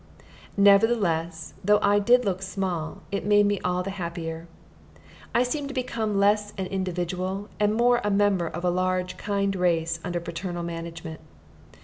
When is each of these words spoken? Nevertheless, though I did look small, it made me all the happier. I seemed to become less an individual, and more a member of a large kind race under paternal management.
Nevertheless, 0.57 1.53
though 1.63 1.77
I 1.83 1.99
did 1.99 2.25
look 2.25 2.41
small, 2.41 3.03
it 3.11 3.23
made 3.23 3.45
me 3.45 3.59
all 3.63 3.83
the 3.83 3.91
happier. 3.91 4.47
I 5.31 5.43
seemed 5.43 5.67
to 5.67 5.75
become 5.75 6.17
less 6.19 6.53
an 6.57 6.65
individual, 6.65 7.49
and 7.59 7.75
more 7.75 8.01
a 8.03 8.09
member 8.09 8.47
of 8.47 8.65
a 8.65 8.71
large 8.71 9.15
kind 9.17 9.55
race 9.55 9.99
under 10.03 10.19
paternal 10.19 10.63
management. 10.63 11.19